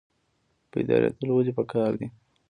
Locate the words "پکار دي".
1.57-2.07